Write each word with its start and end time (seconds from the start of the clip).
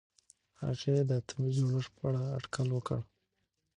هغې 0.61 0.95
د 1.09 1.11
اتومي 1.21 1.51
جوړښت 1.57 1.91
په 1.97 2.03
اړه 2.07 2.21
اټکل 2.37 2.67
وکړ. 2.73 2.99